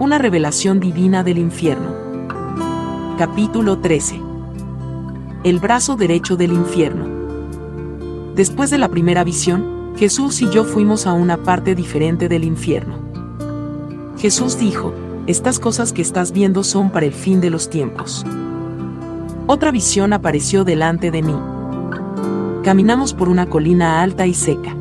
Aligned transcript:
Una 0.00 0.18
revelación 0.18 0.80
divina 0.80 1.22
del 1.22 1.38
infierno. 1.38 1.94
Capítulo 3.16 3.78
13. 3.78 4.20
El 5.44 5.60
brazo 5.60 5.94
derecho 5.94 6.36
del 6.36 6.52
infierno. 6.52 7.06
Después 8.34 8.70
de 8.70 8.78
la 8.78 8.88
primera 8.88 9.22
visión, 9.22 9.92
Jesús 9.96 10.42
y 10.42 10.50
yo 10.50 10.64
fuimos 10.64 11.06
a 11.06 11.12
una 11.12 11.36
parte 11.36 11.76
diferente 11.76 12.28
del 12.28 12.42
infierno. 12.42 12.98
Jesús 14.18 14.58
dijo, 14.58 14.92
estas 15.28 15.60
cosas 15.60 15.92
que 15.92 16.02
estás 16.02 16.32
viendo 16.32 16.64
son 16.64 16.90
para 16.90 17.06
el 17.06 17.12
fin 17.12 17.40
de 17.40 17.50
los 17.50 17.70
tiempos. 17.70 18.26
Otra 19.46 19.70
visión 19.70 20.12
apareció 20.12 20.64
delante 20.64 21.12
de 21.12 21.22
mí. 21.22 21.36
Caminamos 22.64 23.14
por 23.14 23.28
una 23.28 23.46
colina 23.46 24.02
alta 24.02 24.26
y 24.26 24.34
seca. 24.34 24.74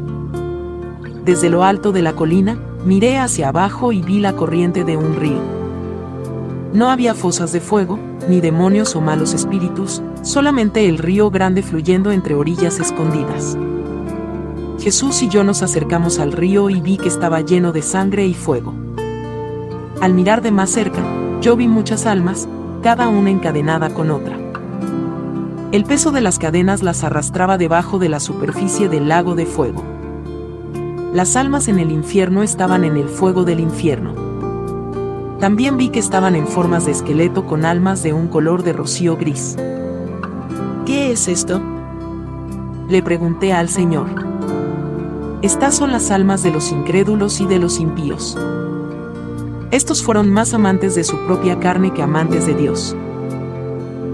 Desde 1.24 1.52
lo 1.52 1.64
alto 1.64 1.92
de 1.92 2.02
la 2.02 2.14
colina, 2.14 2.58
miré 2.86 3.18
hacia 3.18 3.50
abajo 3.50 3.92
y 3.92 4.02
vi 4.02 4.20
la 4.20 4.34
corriente 4.34 4.84
de 4.84 4.98
un 4.98 5.16
río. 5.16 5.42
No 6.74 6.90
había 6.90 7.14
fosas 7.14 7.52
de 7.52 7.62
fuego, 7.62 8.00
ni 8.28 8.42
demonios 8.42 8.96
o 8.96 9.02
malos 9.02 9.34
espíritus, 9.34 10.02
solamente 10.22 10.88
el 10.90 10.98
río 10.98 11.30
grande 11.30 11.62
fluyendo 11.62 12.12
entre 12.12 12.36
orillas 12.36 12.80
escondidas. 12.80 13.58
Jesús 14.80 15.22
y 15.22 15.30
yo 15.30 15.44
nos 15.44 15.62
acercamos 15.62 16.20
al 16.20 16.32
río 16.32 16.70
y 16.70 16.82
vi 16.82 16.98
que 16.98 17.08
estaba 17.08 17.42
lleno 17.42 17.72
de 17.72 17.82
sangre 17.82 18.26
y 18.26 18.34
fuego. 18.34 18.74
Al 20.02 20.14
mirar 20.14 20.42
de 20.42 20.52
más 20.52 20.72
cerca, 20.72 21.02
yo 21.42 21.56
vi 21.56 21.68
muchas 21.68 22.06
almas, 22.06 22.48
cada 22.82 23.08
una 23.08 23.30
encadenada 23.30 23.94
con 23.94 24.12
otra. 24.12 24.38
El 25.72 25.86
peso 25.86 26.12
de 26.12 26.22
las 26.22 26.38
cadenas 26.38 26.84
las 26.84 27.04
arrastraba 27.04 27.58
debajo 27.58 27.98
de 27.98 28.10
la 28.10 28.20
superficie 28.20 28.90
del 28.90 29.08
lago 29.08 29.36
de 29.36 29.46
fuego. 29.46 29.93
Las 31.14 31.36
almas 31.36 31.68
en 31.68 31.78
el 31.78 31.92
infierno 31.92 32.42
estaban 32.42 32.84
en 32.84 32.98
el 32.98 33.08
fuego 33.08 33.44
del 33.44 33.60
infierno. 33.60 34.16
También 35.40 35.78
vi 35.78 35.90
que 35.90 36.00
estaban 36.00 36.36
en 36.36 36.48
formas 36.48 36.88
de 36.88 36.92
esqueleto 36.92 37.46
con 37.46 37.66
almas 37.66 38.02
de 38.02 38.14
un 38.14 38.28
color 38.28 38.64
de 38.64 38.74
rocío 38.74 39.16
gris. 39.16 39.56
¿Qué 40.88 41.12
es 41.12 41.28
esto? 41.28 41.62
Le 42.90 43.04
pregunté 43.04 43.54
al 43.54 43.70
Señor. 43.70 44.08
Estas 45.44 45.76
son 45.76 45.92
las 45.92 46.10
almas 46.10 46.42
de 46.42 46.50
los 46.50 46.72
incrédulos 46.72 47.42
y 47.42 47.46
de 47.46 47.60
los 47.60 47.80
impíos. 47.80 48.36
Estos 49.70 50.02
fueron 50.02 50.32
más 50.32 50.56
amantes 50.56 50.96
de 50.96 51.04
su 51.04 51.16
propia 51.28 51.60
carne 51.60 51.94
que 51.94 52.02
amantes 52.02 52.48
de 52.48 52.56
Dios. 52.56 52.96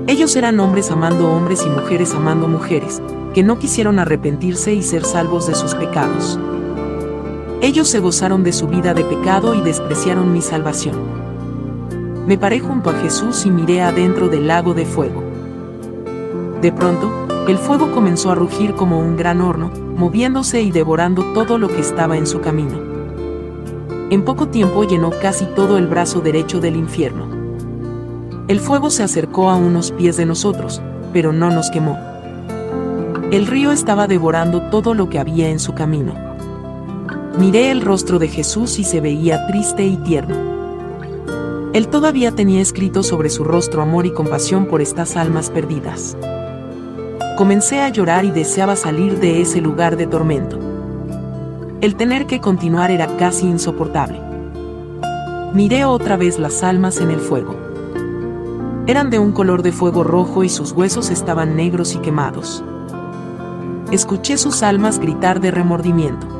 Ellos 0.07 0.35
eran 0.35 0.59
hombres 0.59 0.91
amando 0.91 1.31
hombres 1.31 1.63
y 1.65 1.69
mujeres 1.69 2.13
amando 2.13 2.49
mujeres, 2.49 3.01
que 3.33 3.41
no 3.41 3.57
quisieron 3.57 3.99
arrepentirse 3.99 4.73
y 4.73 4.83
ser 4.83 5.05
salvos 5.05 5.47
de 5.47 5.55
sus 5.55 5.75
pecados. 5.75 6.37
Ellos 7.61 7.89
se 7.89 7.99
gozaron 7.99 8.45
de 8.45 8.53
su 8.53 8.67
vida 8.67 8.93
de 8.93 9.03
pecado 9.03 9.53
y 9.53 9.61
despreciaron 9.61 10.31
mi 10.31 10.41
salvación. 10.41 10.95
Me 12.25 12.37
paré 12.37 12.61
junto 12.61 12.89
a 12.89 12.93
Jesús 12.93 13.45
y 13.45 13.51
miré 13.51 13.81
adentro 13.81 14.29
del 14.29 14.47
lago 14.47 14.73
de 14.73 14.85
fuego. 14.85 15.21
De 16.61 16.71
pronto, 16.71 17.11
el 17.49 17.57
fuego 17.57 17.91
comenzó 17.91 18.31
a 18.31 18.35
rugir 18.35 18.75
como 18.75 18.99
un 18.99 19.17
gran 19.17 19.41
horno, 19.41 19.71
moviéndose 19.97 20.61
y 20.61 20.71
devorando 20.71 21.33
todo 21.33 21.57
lo 21.57 21.67
que 21.67 21.81
estaba 21.81 22.15
en 22.15 22.27
su 22.27 22.39
camino. 22.39 22.79
En 24.09 24.23
poco 24.23 24.47
tiempo 24.47 24.85
llenó 24.85 25.09
casi 25.21 25.45
todo 25.45 25.77
el 25.77 25.87
brazo 25.87 26.21
derecho 26.21 26.61
del 26.61 26.77
infierno. 26.77 27.27
El 28.47 28.61
fuego 28.61 28.89
se 28.89 29.03
acercó 29.03 29.49
a 29.49 29.57
unos 29.57 29.91
pies 29.91 30.15
de 30.15 30.25
nosotros, 30.25 30.81
pero 31.11 31.33
no 31.33 31.49
nos 31.51 31.69
quemó. 31.71 31.97
El 33.31 33.47
río 33.47 33.71
estaba 33.73 34.07
devorando 34.07 34.61
todo 34.69 34.93
lo 34.93 35.09
que 35.09 35.19
había 35.19 35.49
en 35.49 35.59
su 35.59 35.73
camino. 35.73 36.28
Miré 37.39 37.71
el 37.71 37.79
rostro 37.79 38.19
de 38.19 38.27
Jesús 38.27 38.79
y 38.79 38.83
se 38.83 38.99
veía 38.99 39.47
triste 39.47 39.85
y 39.85 39.95
tierno. 39.95 40.35
Él 41.71 41.87
todavía 41.87 42.33
tenía 42.33 42.59
escrito 42.59 43.01
sobre 43.01 43.29
su 43.29 43.45
rostro 43.45 43.81
amor 43.81 44.05
y 44.05 44.11
compasión 44.11 44.65
por 44.65 44.81
estas 44.81 45.15
almas 45.15 45.49
perdidas. 45.49 46.17
Comencé 47.37 47.79
a 47.79 47.87
llorar 47.87 48.25
y 48.25 48.31
deseaba 48.31 48.75
salir 48.75 49.21
de 49.21 49.39
ese 49.39 49.61
lugar 49.61 49.95
de 49.95 50.05
tormento. 50.05 50.59
El 51.79 51.95
tener 51.95 52.27
que 52.27 52.41
continuar 52.41 52.91
era 52.91 53.07
casi 53.15 53.45
insoportable. 53.45 54.19
Miré 55.53 55.85
otra 55.85 56.17
vez 56.17 56.39
las 56.39 56.61
almas 56.61 56.99
en 56.99 57.09
el 57.09 57.21
fuego. 57.21 57.55
Eran 58.85 59.09
de 59.09 59.17
un 59.17 59.31
color 59.31 59.63
de 59.63 59.71
fuego 59.71 60.03
rojo 60.03 60.43
y 60.43 60.49
sus 60.49 60.73
huesos 60.73 61.09
estaban 61.09 61.55
negros 61.55 61.95
y 61.95 61.99
quemados. 61.99 62.65
Escuché 63.93 64.37
sus 64.37 64.61
almas 64.61 64.99
gritar 64.99 65.39
de 65.39 65.51
remordimiento. 65.51 66.38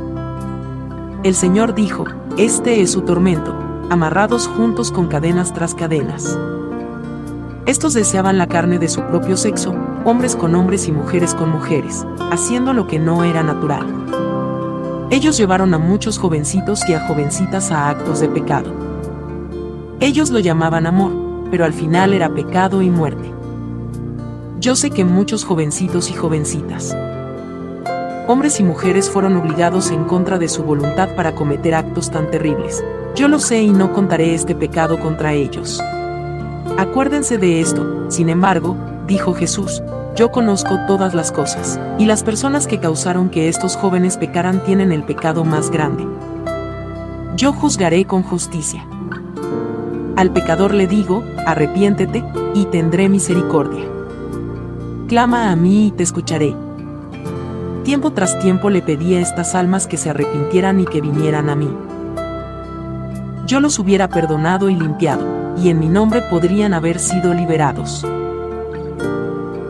El 1.21 1.35
Señor 1.35 1.75
dijo, 1.75 2.05
Este 2.37 2.79
es 2.79 2.91
su 2.91 3.01
tormento, 3.01 3.53
amarrados 3.89 4.47
juntos 4.47 4.89
con 4.89 5.07
cadenas 5.07 5.53
tras 5.53 5.75
cadenas. 5.75 6.39
Estos 7.65 7.93
deseaban 7.93 8.37
la 8.37 8.47
carne 8.47 8.79
de 8.79 8.87
su 8.87 9.01
propio 9.01 9.35
sexo, 9.35 9.75
hombres 10.05 10.37
con 10.37 10.55
hombres 10.55 10.87
y 10.87 10.93
mujeres 10.93 11.35
con 11.35 11.49
mujeres, 11.49 12.05
haciendo 12.31 12.71
lo 12.71 12.87
que 12.87 12.99
no 12.99 13.25
era 13.25 13.43
natural. 13.43 13.85
Ellos 15.11 15.37
llevaron 15.37 15.73
a 15.73 15.77
muchos 15.77 16.17
jovencitos 16.17 16.87
y 16.87 16.93
a 16.93 17.05
jovencitas 17.05 17.69
a 17.69 17.89
actos 17.89 18.21
de 18.21 18.29
pecado. 18.29 18.71
Ellos 19.99 20.29
lo 20.29 20.39
llamaban 20.39 20.87
amor, 20.87 21.11
pero 21.51 21.65
al 21.65 21.73
final 21.73 22.13
era 22.13 22.33
pecado 22.33 22.81
y 22.81 22.89
muerte. 22.89 23.29
Yo 24.61 24.77
sé 24.77 24.89
que 24.89 25.03
muchos 25.03 25.43
jovencitos 25.43 26.09
y 26.11 26.13
jovencitas, 26.13 26.95
hombres 28.29 28.59
y 28.59 28.63
mujeres 28.63 29.09
fueron 29.09 29.35
obligados 29.37 29.89
en 29.89 30.03
contra 30.03 30.37
de 30.37 30.47
su 30.47 30.63
voluntad 30.63 31.15
para 31.15 31.33
cometer 31.33 31.73
actos 31.73 32.11
tan 32.11 32.29
terribles. 32.29 32.83
Yo 33.15 33.27
lo 33.27 33.39
sé 33.39 33.63
y 33.63 33.71
no 33.71 33.91
contaré 33.91 34.35
este 34.35 34.53
pecado 34.53 34.99
contra 34.99 35.33
ellos. 35.33 35.81
Acuérdense 36.77 37.39
de 37.39 37.59
esto, 37.59 38.05
sin 38.11 38.29
embargo, 38.29 38.77
dijo 39.07 39.33
Jesús, 39.33 39.81
yo 40.15 40.31
conozco 40.31 40.77
todas 40.85 41.15
las 41.15 41.31
cosas, 41.31 41.79
y 41.97 42.05
las 42.05 42.21
personas 42.21 42.67
que 42.67 42.79
causaron 42.79 43.31
que 43.31 43.49
estos 43.49 43.75
jóvenes 43.75 44.17
pecaran 44.17 44.63
tienen 44.63 44.91
el 44.91 45.01
pecado 45.01 45.43
más 45.43 45.71
grande. 45.71 46.05
Yo 47.35 47.51
juzgaré 47.51 48.05
con 48.05 48.21
justicia. 48.21 48.85
Al 50.17 50.31
pecador 50.31 50.75
le 50.75 50.85
digo, 50.85 51.23
arrepiéntete, 51.47 52.23
y 52.53 52.65
tendré 52.65 53.09
misericordia. 53.09 53.85
Clama 55.07 55.49
a 55.49 55.55
mí 55.55 55.87
y 55.87 55.91
te 55.91 56.03
escucharé 56.03 56.68
Tiempo 57.89 58.11
tras 58.11 58.37
tiempo 58.37 58.69
le 58.69 58.83
pedí 58.83 59.15
a 59.15 59.19
estas 59.19 59.55
almas 59.55 59.87
que 59.87 59.97
se 59.97 60.11
arrepintieran 60.11 60.79
y 60.79 60.85
que 60.85 61.01
vinieran 61.01 61.49
a 61.49 61.55
mí. 61.55 61.75
Yo 63.47 63.59
los 63.59 63.79
hubiera 63.79 64.07
perdonado 64.07 64.69
y 64.69 64.75
limpiado, 64.75 65.25
y 65.57 65.69
en 65.69 65.79
mi 65.79 65.89
nombre 65.89 66.21
podrían 66.21 66.75
haber 66.75 66.99
sido 66.99 67.33
liberados. 67.33 68.05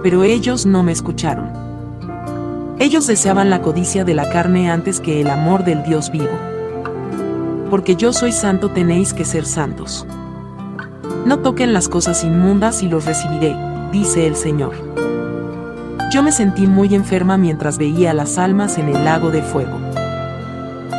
Pero 0.03 0.25
ellos 0.25 0.66
no 0.66 0.84
me 0.84 0.91
escucharon. 0.91 1.50
Ellos 2.78 3.08
deseaban 3.08 3.50
la 3.50 3.62
codicia 3.62 4.03
de 4.03 4.16
la 4.16 4.29
carne 4.29 4.69
antes 4.69 5.00
que 5.00 5.22
el 5.22 5.29
amor 5.29 5.63
del 5.63 5.81
Dios 5.84 6.12
vivo. 6.12 6.38
Porque 7.69 7.96
yo 7.96 8.12
soy 8.12 8.34
santo 8.34 8.69
tenéis 8.69 9.13
que 9.13 9.24
ser 9.24 9.46
santos. 9.46 10.06
No 11.25 11.40
toquen 11.40 11.72
las 11.72 11.88
cosas 11.88 12.25
inmundas 12.25 12.84
y 12.84 12.90
los 12.90 13.06
recibiré, 13.06 13.56
dice 13.94 14.28
el 14.28 14.35
Señor. 14.35 14.99
Yo 16.09 16.24
me 16.24 16.31
sentí 16.31 16.66
muy 16.66 16.96
enferma 16.96 17.38
mientras 17.38 17.78
veía 17.78 18.16
las 18.16 18.40
almas 18.40 18.80
en 18.80 18.90
el 18.90 19.06
lago 19.06 19.30
de 19.30 19.44
fuego. 19.44 19.78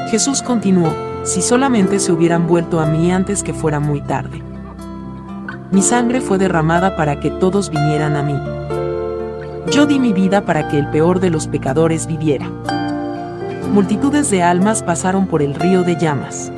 Jesús 0.08 0.40
continuó, 0.40 0.94
si 1.24 1.42
solamente 1.42 1.98
se 1.98 2.12
hubieran 2.12 2.46
vuelto 2.46 2.78
a 2.78 2.86
mí 2.86 3.10
antes 3.10 3.42
que 3.42 3.52
fuera 3.52 3.80
muy 3.80 4.00
tarde. 4.02 4.40
Mi 5.72 5.82
sangre 5.82 6.20
fue 6.20 6.38
derramada 6.38 6.94
para 6.94 7.18
que 7.18 7.30
todos 7.30 7.70
vinieran 7.70 8.14
a 8.14 8.22
mí. 8.22 8.36
Yo 9.72 9.86
di 9.86 9.98
mi 9.98 10.12
vida 10.12 10.44
para 10.44 10.68
que 10.68 10.78
el 10.78 10.88
peor 10.90 11.18
de 11.18 11.30
los 11.30 11.48
pecadores 11.48 12.06
viviera. 12.06 12.48
Multitudes 13.72 14.30
de 14.30 14.44
almas 14.44 14.84
pasaron 14.84 15.26
por 15.26 15.42
el 15.42 15.54
río 15.56 15.82
de 15.82 15.96
llamas. 15.96 16.52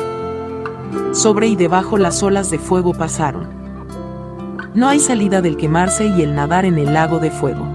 Sobre 1.12 1.46
y 1.46 1.56
debajo 1.56 1.96
las 1.96 2.22
olas 2.22 2.50
de 2.50 2.58
fuego 2.58 2.92
pasaron. 2.92 3.46
No 4.74 4.88
hay 4.88 5.00
salida 5.00 5.40
del 5.40 5.56
quemarse 5.56 6.06
y 6.06 6.20
el 6.20 6.34
nadar 6.34 6.66
en 6.66 6.78
el 6.78 6.92
lago 6.92 7.18
de 7.18 7.30
fuego. 7.30 7.66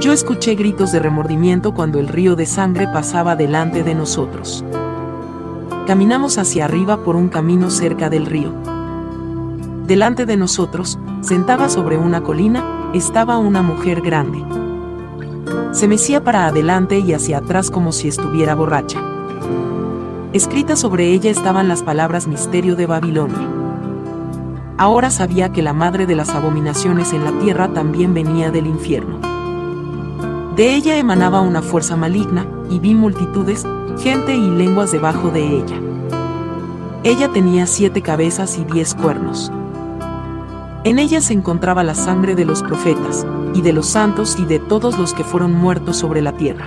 Yo 0.00 0.12
escuché 0.12 0.54
gritos 0.54 0.92
de 0.92 0.98
remordimiento 0.98 1.72
cuando 1.72 1.98
el 2.00 2.08
río 2.08 2.34
de 2.34 2.46
sangre 2.46 2.88
pasaba 2.88 3.36
delante 3.36 3.82
de 3.82 3.94
nosotros. 3.94 4.64
Caminamos 5.86 6.38
hacia 6.38 6.64
arriba 6.64 7.04
por 7.04 7.16
un 7.16 7.28
camino 7.28 7.70
cerca 7.70 8.10
del 8.10 8.26
río. 8.26 8.52
Delante 9.86 10.26
de 10.26 10.36
nosotros, 10.36 10.98
sentada 11.22 11.68
sobre 11.68 11.96
una 11.96 12.22
colina, 12.22 12.90
estaba 12.94 13.38
una 13.38 13.62
mujer 13.62 14.00
grande. 14.00 14.44
Se 15.72 15.88
mecía 15.88 16.22
para 16.22 16.46
adelante 16.46 16.98
y 16.98 17.14
hacia 17.14 17.38
atrás 17.38 17.70
como 17.70 17.92
si 17.92 18.08
estuviera 18.08 18.54
borracha. 18.54 19.00
Escritas 20.32 20.80
sobre 20.80 21.08
ella 21.08 21.30
estaban 21.30 21.68
las 21.68 21.82
palabras 21.82 22.26
misterio 22.26 22.76
de 22.76 22.86
Babilonia. 22.86 23.48
Ahora 24.78 25.10
sabía 25.10 25.52
que 25.52 25.62
la 25.62 25.72
madre 25.72 26.06
de 26.06 26.16
las 26.16 26.30
abominaciones 26.30 27.12
en 27.12 27.24
la 27.24 27.32
tierra 27.38 27.68
también 27.68 28.14
venía 28.14 28.50
del 28.50 28.66
infierno. 28.66 29.31
De 30.56 30.74
ella 30.74 30.98
emanaba 30.98 31.40
una 31.40 31.62
fuerza 31.62 31.96
maligna, 31.96 32.46
y 32.68 32.78
vi 32.78 32.94
multitudes, 32.94 33.66
gente 33.98 34.34
y 34.34 34.50
lenguas 34.50 34.92
debajo 34.92 35.30
de 35.30 35.46
ella. 35.46 35.76
Ella 37.04 37.28
tenía 37.32 37.66
siete 37.66 38.02
cabezas 38.02 38.58
y 38.58 38.64
diez 38.64 38.94
cuernos. 38.94 39.50
En 40.84 40.98
ella 40.98 41.22
se 41.22 41.32
encontraba 41.32 41.82
la 41.82 41.94
sangre 41.94 42.34
de 42.34 42.44
los 42.44 42.62
profetas, 42.62 43.26
y 43.54 43.62
de 43.62 43.72
los 43.72 43.86
santos 43.86 44.36
y 44.38 44.44
de 44.44 44.58
todos 44.58 44.98
los 44.98 45.14
que 45.14 45.24
fueron 45.24 45.54
muertos 45.54 45.96
sobre 45.96 46.20
la 46.20 46.32
tierra. 46.32 46.66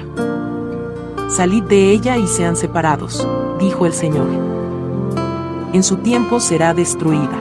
Salid 1.27 1.63
de 1.63 1.91
ella 1.91 2.17
y 2.17 2.25
sean 2.25 2.55
separados, 2.55 3.27
dijo 3.59 3.85
el 3.85 3.93
Señor. 3.93 4.27
En 5.73 5.83
su 5.83 5.97
tiempo 5.97 6.39
será 6.39 6.73
destruida. 6.73 7.39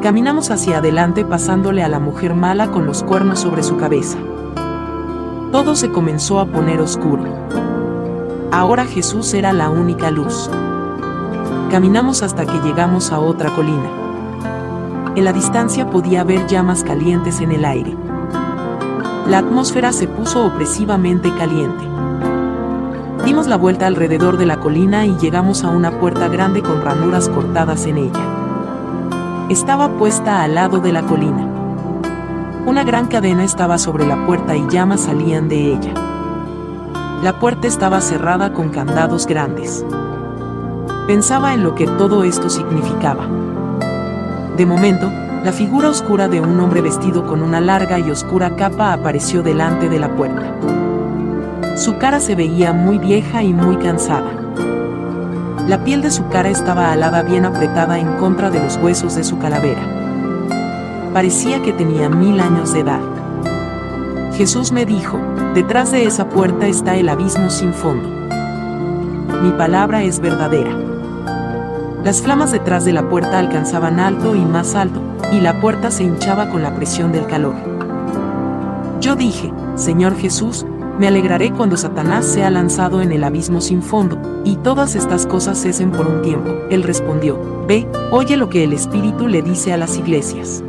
Caminamos 0.00 0.50
hacia 0.50 0.78
adelante 0.78 1.24
pasándole 1.24 1.82
a 1.82 1.88
la 1.88 1.98
mujer 1.98 2.34
mala 2.34 2.70
con 2.70 2.86
los 2.86 3.02
cuernos 3.02 3.40
sobre 3.40 3.64
su 3.64 3.76
cabeza. 3.76 4.18
Todo 5.52 5.74
se 5.74 5.90
comenzó 5.90 6.38
a 6.38 6.46
poner 6.46 6.80
oscuro. 6.80 7.24
Ahora 8.52 8.84
Jesús 8.84 9.34
era 9.34 9.52
la 9.52 9.68
única 9.68 10.12
luz. 10.12 10.48
Caminamos 11.72 12.22
hasta 12.22 12.46
que 12.46 12.60
llegamos 12.60 13.10
a 13.10 13.18
otra 13.18 13.50
colina. 13.50 13.90
En 15.16 15.24
la 15.24 15.32
distancia 15.32 15.90
podía 15.90 16.22
ver 16.22 16.46
llamas 16.46 16.84
calientes 16.84 17.40
en 17.40 17.50
el 17.50 17.64
aire. 17.64 17.96
La 19.26 19.38
atmósfera 19.38 19.92
se 19.92 20.06
puso 20.06 20.46
opresivamente 20.46 21.34
caliente. 21.34 21.84
Dimos 23.24 23.48
la 23.48 23.56
vuelta 23.56 23.88
alrededor 23.88 24.36
de 24.38 24.46
la 24.46 24.60
colina 24.60 25.04
y 25.04 25.16
llegamos 25.16 25.64
a 25.64 25.70
una 25.70 25.98
puerta 25.98 26.28
grande 26.28 26.62
con 26.62 26.80
ranuras 26.80 27.28
cortadas 27.28 27.86
en 27.86 27.98
ella. 27.98 29.46
Estaba 29.48 29.88
puesta 29.98 30.44
al 30.44 30.54
lado 30.54 30.78
de 30.78 30.92
la 30.92 31.02
colina. 31.02 31.49
Una 32.66 32.84
gran 32.84 33.06
cadena 33.06 33.42
estaba 33.42 33.78
sobre 33.78 34.06
la 34.06 34.26
puerta 34.26 34.54
y 34.54 34.66
llamas 34.68 35.00
salían 35.00 35.48
de 35.48 35.72
ella. 35.72 35.94
La 37.22 37.38
puerta 37.40 37.66
estaba 37.66 38.00
cerrada 38.00 38.52
con 38.52 38.68
candados 38.68 39.26
grandes. 39.26 39.84
Pensaba 41.06 41.54
en 41.54 41.62
lo 41.62 41.74
que 41.74 41.86
todo 41.86 42.22
esto 42.22 42.50
significaba. 42.50 43.26
De 44.56 44.66
momento, 44.66 45.10
la 45.42 45.52
figura 45.52 45.88
oscura 45.88 46.28
de 46.28 46.40
un 46.40 46.60
hombre 46.60 46.82
vestido 46.82 47.26
con 47.26 47.42
una 47.42 47.60
larga 47.60 47.98
y 47.98 48.10
oscura 48.10 48.54
capa 48.56 48.92
apareció 48.92 49.42
delante 49.42 49.88
de 49.88 49.98
la 49.98 50.14
puerta. 50.14 50.54
Su 51.76 51.96
cara 51.96 52.20
se 52.20 52.34
veía 52.34 52.74
muy 52.74 52.98
vieja 52.98 53.42
y 53.42 53.54
muy 53.54 53.76
cansada. 53.78 54.30
La 55.66 55.82
piel 55.82 56.02
de 56.02 56.10
su 56.10 56.28
cara 56.28 56.50
estaba 56.50 56.92
alada 56.92 57.22
bien 57.22 57.46
apretada 57.46 57.98
en 57.98 58.18
contra 58.18 58.50
de 58.50 58.60
los 58.60 58.76
huesos 58.76 59.14
de 59.14 59.24
su 59.24 59.38
calavera. 59.38 59.89
Parecía 61.12 61.60
que 61.62 61.72
tenía 61.72 62.08
mil 62.08 62.38
años 62.40 62.72
de 62.72 62.80
edad. 62.80 63.00
Jesús 64.34 64.70
me 64.70 64.86
dijo, 64.86 65.18
detrás 65.54 65.90
de 65.90 66.04
esa 66.04 66.28
puerta 66.28 66.68
está 66.68 66.96
el 66.96 67.08
abismo 67.08 67.50
sin 67.50 67.74
fondo. 67.74 68.08
Mi 69.42 69.50
palabra 69.50 70.04
es 70.04 70.20
verdadera. 70.20 70.70
Las 72.04 72.22
flamas 72.22 72.52
detrás 72.52 72.84
de 72.84 72.92
la 72.92 73.08
puerta 73.08 73.40
alcanzaban 73.40 73.98
alto 73.98 74.36
y 74.36 74.44
más 74.44 74.74
alto, 74.76 75.00
y 75.32 75.40
la 75.40 75.60
puerta 75.60 75.90
se 75.90 76.04
hinchaba 76.04 76.48
con 76.48 76.62
la 76.62 76.76
presión 76.76 77.10
del 77.10 77.26
calor. 77.26 77.54
Yo 79.00 79.16
dije, 79.16 79.52
Señor 79.74 80.16
Jesús, 80.16 80.64
me 80.98 81.08
alegraré 81.08 81.50
cuando 81.50 81.76
Satanás 81.76 82.24
sea 82.24 82.50
lanzado 82.50 83.02
en 83.02 83.10
el 83.10 83.24
abismo 83.24 83.60
sin 83.60 83.82
fondo, 83.82 84.42
y 84.44 84.56
todas 84.56 84.94
estas 84.94 85.26
cosas 85.26 85.58
cesen 85.60 85.90
por 85.90 86.06
un 86.06 86.22
tiempo. 86.22 86.50
Él 86.70 86.82
respondió, 86.82 87.64
Ve, 87.66 87.88
oye 88.12 88.36
lo 88.36 88.48
que 88.48 88.62
el 88.62 88.72
Espíritu 88.72 89.26
le 89.26 89.42
dice 89.42 89.72
a 89.72 89.76
las 89.76 89.96
iglesias. 89.96 90.62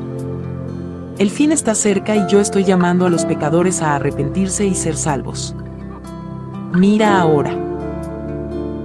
El 1.18 1.30
fin 1.30 1.52
está 1.52 1.76
cerca 1.76 2.16
y 2.16 2.28
yo 2.28 2.40
estoy 2.40 2.64
llamando 2.64 3.06
a 3.06 3.10
los 3.10 3.26
pecadores 3.26 3.82
a 3.82 3.96
arrepentirse 3.96 4.66
y 4.66 4.74
ser 4.74 4.96
salvos. 4.96 5.56
Mira 6.74 7.20
ahora. 7.20 7.56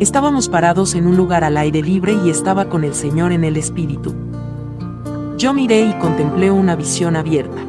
Estábamos 0.01 0.49
parados 0.49 0.95
en 0.95 1.07
un 1.07 1.17
lugar 1.17 1.45
al 1.45 1.57
aire 1.57 1.81
libre 1.83 2.15
y 2.25 2.31
estaba 2.31 2.69
con 2.69 2.85
el 2.85 2.95
Señor 2.95 3.33
en 3.33 3.45
el 3.45 3.57
Espíritu. 3.57 4.15
Yo 5.39 5.55
miré 5.55 5.83
y 5.83 5.95
contemplé 5.95 6.51
una 6.51 6.77
visión 6.77 7.17
abierta. 7.17 7.63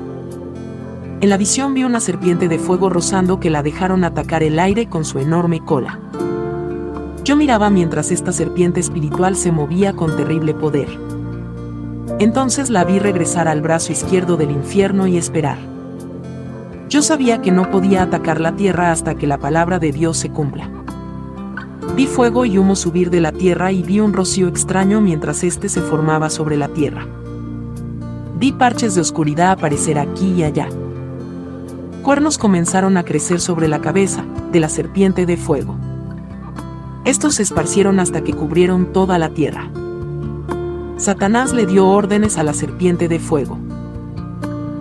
En 1.21 1.29
la 1.29 1.37
visión 1.37 1.73
vi 1.73 1.83
una 1.83 1.99
serpiente 1.99 2.47
de 2.47 2.59
fuego 2.59 2.89
rozando 2.89 3.39
que 3.39 3.49
la 3.49 3.63
dejaron 3.63 4.03
atacar 4.03 4.43
el 4.43 4.59
aire 4.59 4.87
con 4.87 5.05
su 5.05 5.19
enorme 5.19 5.63
cola. 5.63 5.99
Yo 7.23 7.35
miraba 7.35 7.69
mientras 7.69 8.11
esta 8.11 8.31
serpiente 8.31 8.79
espiritual 8.79 9.35
se 9.35 9.51
movía 9.51 9.93
con 9.93 10.15
terrible 10.15 10.53
poder. 10.53 10.87
Entonces 12.19 12.69
la 12.69 12.83
vi 12.83 12.99
regresar 12.99 13.47
al 13.47 13.61
brazo 13.61 13.91
izquierdo 13.91 14.37
del 14.37 14.51
infierno 14.51 15.07
y 15.07 15.17
esperar. 15.17 15.57
Yo 16.89 17.01
sabía 17.01 17.41
que 17.41 17.51
no 17.51 17.69
podía 17.69 18.03
atacar 18.03 18.39
la 18.39 18.55
tierra 18.55 18.91
hasta 18.91 19.15
que 19.15 19.27
la 19.27 19.37
palabra 19.37 19.77
de 19.77 19.91
Dios 19.91 20.17
se 20.17 20.29
cumpla. 20.29 20.69
Vi 21.95 22.07
fuego 22.07 22.45
y 22.45 22.57
humo 22.57 22.75
subir 22.75 23.09
de 23.09 23.21
la 23.21 23.31
tierra 23.31 23.71
y 23.71 23.83
vi 23.83 23.99
un 23.99 24.13
rocío 24.13 24.47
extraño 24.47 25.01
mientras 25.01 25.43
éste 25.43 25.67
se 25.67 25.81
formaba 25.81 26.29
sobre 26.29 26.55
la 26.55 26.69
tierra. 26.69 27.05
Vi 28.39 28.51
parches 28.51 28.95
de 28.95 29.01
oscuridad 29.01 29.51
aparecer 29.51 29.99
aquí 29.99 30.33
y 30.37 30.43
allá. 30.43 30.69
Cuernos 32.03 32.37
comenzaron 32.37 32.97
a 32.97 33.03
crecer 33.03 33.39
sobre 33.39 33.67
la 33.67 33.81
cabeza 33.81 34.23
de 34.51 34.59
la 34.59 34.69
serpiente 34.69 35.25
de 35.25 35.37
fuego. 35.37 35.75
Estos 37.03 37.35
se 37.35 37.43
esparcieron 37.43 37.99
hasta 37.99 38.21
que 38.21 38.33
cubrieron 38.33 38.93
toda 38.93 39.17
la 39.17 39.29
tierra. 39.29 39.69
Satanás 40.97 41.53
le 41.53 41.67
dio 41.67 41.87
órdenes 41.87 42.39
a 42.39 42.43
la 42.43 42.53
serpiente 42.53 43.07
de 43.07 43.19
fuego. 43.19 43.59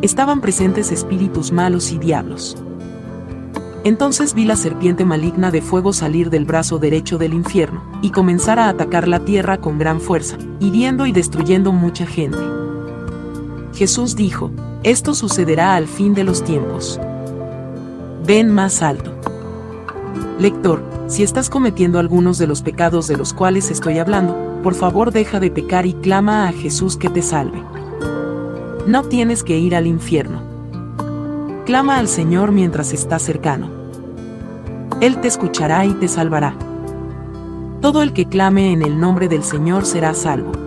Estaban 0.00 0.40
presentes 0.40 0.90
espíritus 0.90 1.52
malos 1.52 1.92
y 1.92 1.98
diablos. 1.98 2.56
Entonces 3.84 4.32
vi 4.32 4.46
la 4.46 4.56
serpiente 4.56 5.04
maligna 5.04 5.50
de 5.50 5.60
fuego 5.60 5.92
salir 5.92 6.30
del 6.30 6.46
brazo 6.46 6.78
derecho 6.78 7.18
del 7.18 7.34
infierno, 7.34 7.82
y 8.00 8.10
comenzar 8.10 8.58
a 8.58 8.70
atacar 8.70 9.08
la 9.08 9.20
tierra 9.20 9.58
con 9.58 9.78
gran 9.78 10.00
fuerza, 10.00 10.38
hiriendo 10.58 11.04
y 11.04 11.12
destruyendo 11.12 11.70
mucha 11.70 12.06
gente. 12.06 12.38
Jesús 13.74 14.16
dijo, 14.16 14.50
esto 14.84 15.14
sucederá 15.14 15.74
al 15.74 15.86
fin 15.86 16.14
de 16.14 16.24
los 16.24 16.42
tiempos. 16.42 16.98
Ven 18.26 18.50
más 18.50 18.80
alto. 18.80 19.12
Lector, 20.38 20.82
si 21.08 21.22
estás 21.22 21.50
cometiendo 21.50 21.98
algunos 21.98 22.38
de 22.38 22.46
los 22.46 22.62
pecados 22.62 23.06
de 23.06 23.18
los 23.18 23.34
cuales 23.34 23.70
estoy 23.70 23.98
hablando, 23.98 24.45
por 24.62 24.74
favor 24.74 25.12
deja 25.12 25.40
de 25.40 25.50
pecar 25.50 25.86
y 25.86 25.94
clama 25.94 26.48
a 26.48 26.52
Jesús 26.52 26.96
que 26.96 27.08
te 27.08 27.22
salve. 27.22 27.62
No 28.86 29.02
tienes 29.04 29.42
que 29.42 29.58
ir 29.58 29.74
al 29.74 29.86
infierno. 29.86 30.42
Clama 31.64 31.98
al 31.98 32.08
Señor 32.08 32.52
mientras 32.52 32.92
está 32.92 33.18
cercano. 33.18 33.70
Él 35.00 35.20
te 35.20 35.28
escuchará 35.28 35.84
y 35.84 35.92
te 35.94 36.08
salvará. 36.08 36.54
Todo 37.80 38.02
el 38.02 38.12
que 38.12 38.26
clame 38.26 38.72
en 38.72 38.82
el 38.82 38.98
nombre 38.98 39.28
del 39.28 39.42
Señor 39.42 39.84
será 39.84 40.14
salvo. 40.14 40.65